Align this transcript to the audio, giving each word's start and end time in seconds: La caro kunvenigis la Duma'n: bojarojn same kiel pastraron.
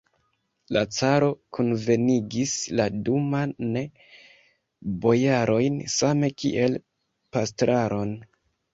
La 0.77 0.81
caro 0.95 1.27
kunvenigis 1.57 2.55
la 2.81 2.87
Duma'n: 3.09 3.55
bojarojn 5.07 5.81
same 6.01 6.35
kiel 6.43 6.83
pastraron. 7.35 8.21